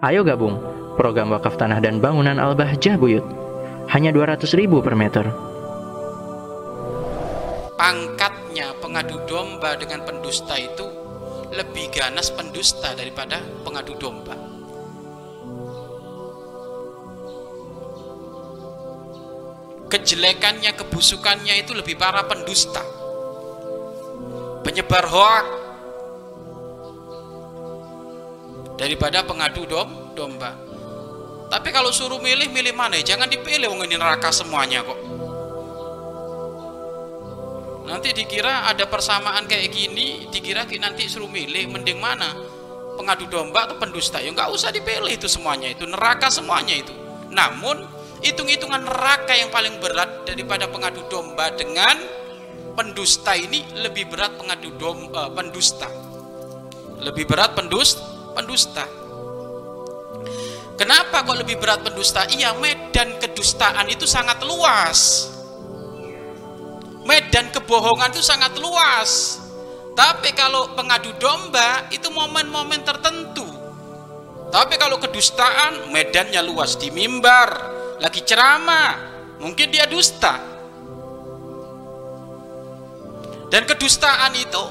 Ayo 0.00 0.24
gabung 0.24 0.56
program 0.96 1.28
wakaf 1.28 1.60
tanah 1.60 1.76
dan 1.76 2.00
bangunan 2.00 2.40
Al-Bahjah 2.40 2.96
Buyut. 2.96 3.20
Hanya 3.92 4.08
200 4.16 4.48
ribu 4.56 4.80
per 4.80 4.96
meter. 4.96 5.28
Pangkatnya 7.76 8.72
pengadu 8.80 9.20
domba 9.28 9.76
dengan 9.76 10.00
pendusta 10.08 10.56
itu 10.56 10.88
lebih 11.52 11.92
ganas 11.92 12.32
pendusta 12.32 12.96
daripada 12.96 13.44
pengadu 13.60 13.92
domba. 14.00 14.32
Kejelekannya, 19.92 20.80
kebusukannya 20.80 21.60
itu 21.60 21.76
lebih 21.76 22.00
parah 22.00 22.24
pendusta. 22.24 22.80
Penyebar 24.64 25.04
hoak 25.12 25.59
daripada 28.80 29.20
pengadu 29.28 29.68
dom, 29.68 30.16
domba. 30.16 30.56
Tapi 31.52 31.68
kalau 31.68 31.92
suruh 31.92 32.16
milih, 32.16 32.48
milih 32.48 32.72
mana? 32.72 32.96
Jangan 32.96 33.28
dipilih, 33.28 33.68
wong 33.68 33.84
ini 33.84 34.00
neraka 34.00 34.32
semuanya 34.32 34.80
kok. 34.80 34.96
Nanti 37.84 38.16
dikira 38.16 38.70
ada 38.70 38.88
persamaan 38.88 39.44
kayak 39.44 39.68
gini, 39.68 40.32
dikira 40.32 40.64
nanti 40.80 41.04
suruh 41.10 41.28
milih, 41.28 41.68
mending 41.68 42.00
mana? 42.00 42.32
Pengadu 42.96 43.28
domba 43.28 43.68
atau 43.68 43.76
pendusta? 43.76 44.24
Ya 44.24 44.32
nggak 44.32 44.48
usah 44.48 44.72
dipilih 44.72 45.12
itu 45.12 45.28
semuanya, 45.28 45.68
itu 45.68 45.84
neraka 45.84 46.32
semuanya 46.32 46.72
itu. 46.80 46.94
Namun 47.28 47.84
hitung-hitungan 48.24 48.80
neraka 48.80 49.36
yang 49.36 49.52
paling 49.52 49.76
berat 49.76 50.24
daripada 50.24 50.70
pengadu 50.70 51.04
domba 51.12 51.52
dengan 51.52 52.00
pendusta 52.78 53.36
ini 53.36 53.60
lebih 53.76 54.08
berat 54.08 54.38
pengadu 54.40 54.72
domba, 54.78 55.26
uh, 55.26 55.28
pendusta. 55.34 55.90
Lebih 57.00 57.26
berat 57.26 57.56
pendus, 57.56 57.96
pendusta. 58.32 58.86
Kenapa 60.76 61.22
kok 61.28 61.36
lebih 61.36 61.60
berat 61.60 61.84
pendusta? 61.84 62.24
Iya, 62.28 62.56
medan 62.56 63.20
kedustaan 63.20 63.88
itu 63.92 64.08
sangat 64.08 64.40
luas 64.40 65.28
medan 67.04 67.48
kebohongan 67.52 68.12
itu 68.12 68.22
sangat 68.22 68.54
luas. 68.60 69.40
Tapi 69.96 70.32
kalau 70.32 70.72
pengadu 70.78 71.12
domba 71.18 71.90
itu 71.92 72.08
momen-momen 72.08 72.80
tertentu. 72.86 73.44
Tapi 74.50 74.74
kalau 74.78 74.98
kedustaan 74.98 75.90
medannya 75.94 76.42
luas 76.42 76.74
di 76.78 76.90
mimbar, 76.90 77.50
lagi 78.02 78.22
ceramah, 78.22 78.94
mungkin 79.38 79.70
dia 79.70 79.86
dusta. 79.86 80.38
Dan 83.50 83.66
kedustaan 83.66 84.32
itu 84.38 84.64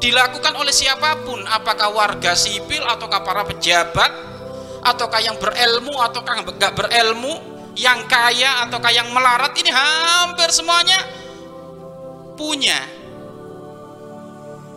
dilakukan 0.00 0.56
oleh 0.56 0.72
siapa 0.72 1.20
pun, 1.22 1.44
apakah 1.44 1.92
warga 1.92 2.32
sipil 2.32 2.80
ataukah 2.82 3.20
para 3.20 3.44
pejabat, 3.44 4.10
ataukah 4.80 5.20
yang 5.20 5.36
berilmu 5.36 5.92
ataukah 6.00 6.40
nggak 6.40 6.72
berilmu, 6.72 7.50
yang 7.76 8.08
kaya 8.08 8.66
ataukah 8.66 8.90
yang 8.90 9.08
melarat 9.12 9.54
ini 9.60 9.70
hampir 9.70 10.50
semuanya 10.50 10.98
punya 12.34 12.76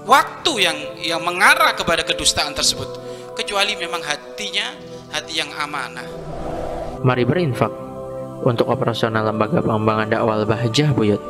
waktu 0.03 0.53
yang 0.59 0.77
yang 0.99 1.21
mengarah 1.23 1.71
kepada 1.73 2.03
kedustaan 2.03 2.51
tersebut 2.51 2.87
kecuali 3.39 3.73
memang 3.79 4.03
hatinya 4.03 4.75
hati 5.15 5.39
yang 5.39 5.49
amanah. 5.55 6.05
Mari 7.03 7.23
berinfak 7.23 7.71
untuk 8.43 8.67
operasional 8.67 9.31
lembaga 9.31 9.63
pengembangan 9.63 10.07
dakwah 10.11 10.43
Bahjah 10.43 10.91
Buyut. 10.91 11.23